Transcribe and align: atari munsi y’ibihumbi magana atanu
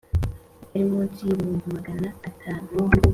atari 0.63 0.83
munsi 0.91 1.19
y’ibihumbi 1.23 1.67
magana 1.75 2.07
atanu 2.29 2.67